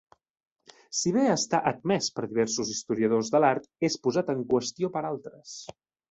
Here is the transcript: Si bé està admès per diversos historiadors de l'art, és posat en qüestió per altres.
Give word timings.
Si 0.99 1.11
bé 1.17 1.25
està 1.33 1.59
admès 1.71 2.07
per 2.15 2.23
diversos 2.31 2.71
historiadors 2.75 3.29
de 3.35 3.41
l'art, 3.43 3.67
és 3.89 3.97
posat 4.07 4.31
en 4.35 4.41
qüestió 4.55 4.91
per 4.97 5.05
altres. 5.11 5.53